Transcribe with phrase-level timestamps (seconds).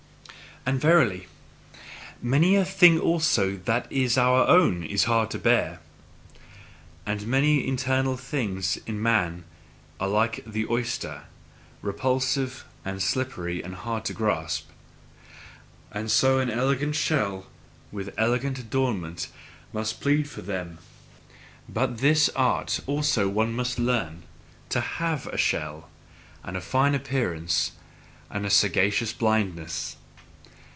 [0.63, 1.25] And verily!
[2.21, 5.79] Many a thing also that is OUR OWN is hard to bear!
[7.03, 9.43] And many internal things in man
[9.99, 11.23] are like the oyster
[11.81, 14.69] repulsive and slippery and hard to grasp;
[16.05, 17.47] So that an elegant shell,
[17.91, 19.29] with elegant adornment,
[19.73, 20.77] must plead for them.
[21.67, 24.23] But this art also must one learn:
[24.69, 25.89] to HAVE a shell,
[26.43, 27.71] and a fine appearance,
[28.29, 29.95] and sagacious blindness!